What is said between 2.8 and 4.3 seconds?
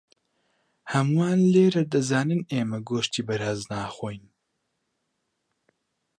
گۆشتی بەراز ناخۆین.